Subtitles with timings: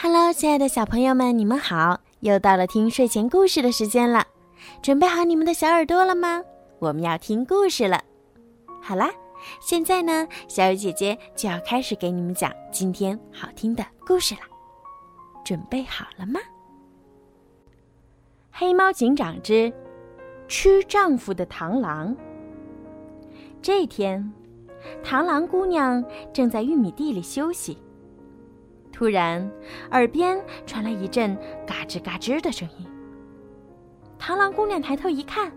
[0.00, 1.98] Hello，亲爱的小朋友们，你们好！
[2.20, 4.24] 又到了听睡前故事的时间了，
[4.80, 6.40] 准备好你们的小耳朵了吗？
[6.78, 8.00] 我们要听故事了。
[8.80, 9.10] 好啦，
[9.60, 14.42] 现在呢，小雨姐姐就要开始给你们讲今天好听的故事了。
[15.44, 16.38] 准备好了吗？
[18.52, 19.72] 黑猫警长之
[20.46, 22.16] 吃丈夫的螳螂。
[23.60, 24.32] 这天，
[25.02, 27.76] 螳螂姑娘正在玉米地里休息。
[28.98, 29.48] 突然，
[29.92, 32.86] 耳边传来一阵嘎吱嘎吱的声音。
[34.18, 35.52] 螳螂姑娘抬头一看，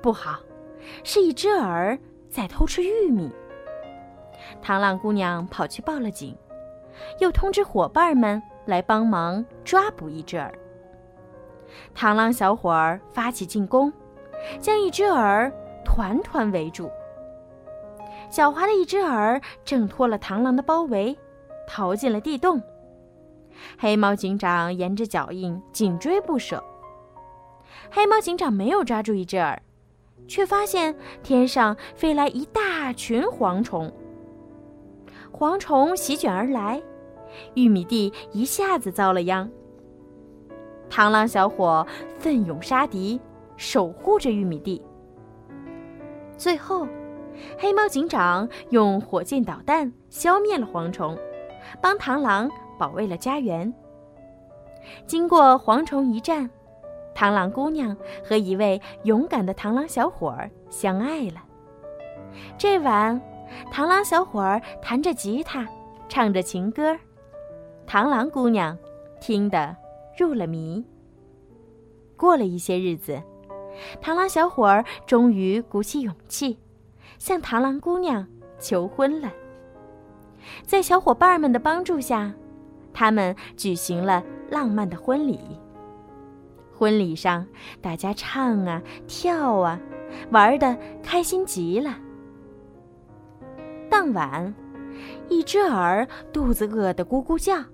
[0.00, 0.38] 不好，
[1.02, 1.98] 是一只耳
[2.30, 3.32] 在偷吃玉米。
[4.64, 6.38] 螳螂姑娘跑去报了警，
[7.18, 10.56] 又通知伙伴们来帮忙抓捕一只耳。
[11.96, 13.92] 螳螂小伙儿发起进攻，
[14.60, 15.52] 将一只耳
[15.84, 16.88] 团团围住。
[18.30, 21.18] 狡猾的一只耳挣脱了螳螂的包围。
[21.66, 22.60] 逃进了地洞。
[23.78, 26.62] 黑猫警长沿着脚印紧追不舍。
[27.90, 29.60] 黑猫警长没有抓住一只耳，
[30.28, 33.90] 却发现天上飞来一大群蝗虫。
[35.32, 36.82] 蝗虫席卷而来，
[37.54, 39.50] 玉米地一下子遭了殃。
[40.90, 41.86] 螳螂小伙
[42.18, 43.20] 奋勇杀敌，
[43.56, 44.82] 守护着玉米地。
[46.36, 46.86] 最后，
[47.58, 51.16] 黑猫警长用火箭导弹消灭了蝗虫。
[51.80, 53.72] 帮螳螂保卫了家园。
[55.06, 56.48] 经过蝗虫一战，
[57.14, 61.42] 螳螂姑娘和一位勇敢的螳螂小伙儿相爱了。
[62.58, 63.20] 这晚，
[63.72, 65.66] 螳螂小伙儿弹着吉他，
[66.08, 66.96] 唱着情歌，
[67.86, 68.76] 螳螂姑娘
[69.20, 69.74] 听得
[70.18, 70.84] 入了迷。
[72.16, 73.20] 过了一些日子，
[74.02, 76.58] 螳螂小伙儿终于鼓起勇气，
[77.18, 78.26] 向螳螂姑娘
[78.58, 79.32] 求婚了。
[80.64, 82.32] 在小伙伴们的帮助下，
[82.92, 85.38] 他们举行了浪漫的婚礼。
[86.72, 87.46] 婚礼上，
[87.80, 89.80] 大家唱啊跳啊，
[90.30, 91.96] 玩的开心极了。
[93.88, 94.54] 当晚，
[95.28, 97.64] 一只耳肚子饿得咕咕叫，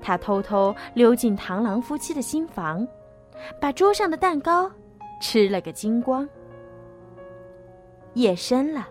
[0.00, 2.86] 他偷偷溜进螳螂夫妻的新房，
[3.60, 4.70] 把桌上的蛋糕
[5.20, 6.28] 吃了个精光。
[8.14, 8.88] 夜深了。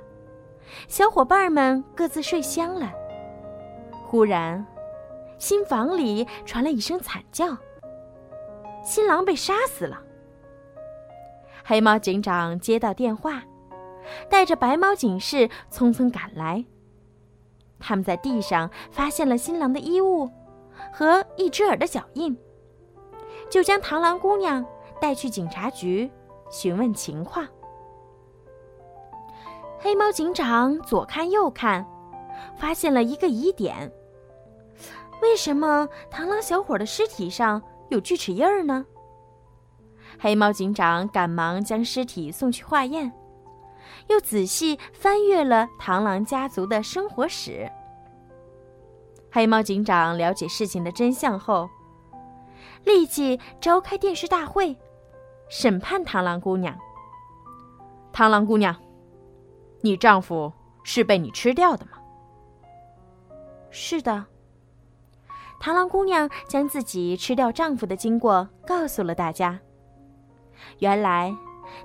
[0.87, 2.91] 小伙伴们各自睡香了。
[4.05, 4.65] 忽然，
[5.37, 7.57] 新房里传来一声惨叫
[8.83, 10.01] ：“新郎被杀死了！”
[11.63, 13.43] 黑猫警长接到电话，
[14.29, 16.65] 带着白猫警士匆匆赶来。
[17.79, 20.29] 他们在地上发现了新郎的衣物
[20.91, 22.38] 和一只耳的脚印，
[23.49, 24.65] 就将螳螂姑娘
[24.99, 26.11] 带去警察局
[26.49, 27.47] 询问情况。
[29.84, 31.84] 黑猫警长左看右看，
[32.56, 33.92] 发现了一个疑点：
[35.24, 37.59] 为什么螳螂小伙的尸体上
[37.90, 38.86] 有锯齿印儿呢？
[40.19, 43.12] 黑猫警长赶忙将尸体送去化验，
[44.06, 47.68] 又仔细翻阅了螳螂家族的生活史。
[49.31, 51.68] 黑猫警长了解事情的真相后，
[52.84, 54.78] 立即召开电视大会，
[55.50, 56.78] 审判螳螂姑娘。
[58.13, 58.75] 螳螂姑娘。
[59.81, 60.52] 你丈夫
[60.84, 61.92] 是被你吃掉的吗？
[63.69, 64.25] 是的。
[65.59, 69.59] 螳螂姑娘将自己吃掉丈夫的经过告诉了大家。
[70.80, 71.36] 原来，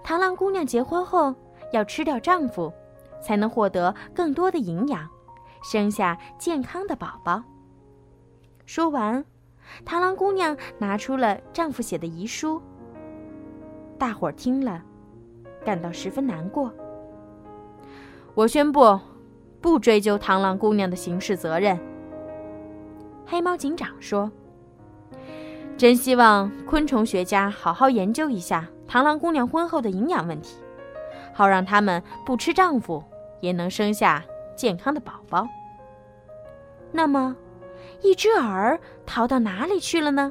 [0.03, 1.35] 螳螂姑娘结婚后
[1.73, 2.73] 要吃掉丈夫，
[3.23, 5.09] 才能获得更多的营养，
[5.63, 7.43] 生下健康的宝宝。
[8.65, 9.25] 说完，
[9.85, 12.61] 螳螂姑娘拿出了丈夫写的遗书。
[13.99, 14.83] 大伙儿听了，
[15.65, 16.73] 感到十分难过。
[18.37, 19.01] 我宣布，
[19.63, 21.81] 不追究螳螂姑娘的刑事责任。
[23.25, 24.31] 黑猫警长说
[25.79, 30.59] ：“真希望昆虫学家好好研究一下螳螂姑娘婚后的营养问题，
[31.33, 33.03] 好让他们不吃丈夫
[33.41, 34.23] 也能生下
[34.55, 35.49] 健康的宝宝。”
[36.93, 37.35] 那么，
[38.03, 40.31] 一只耳逃到哪里去了呢？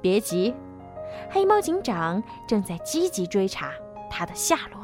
[0.00, 0.54] 别急，
[1.28, 3.72] 黑猫警长正在积极追查
[4.10, 4.83] 它的下落。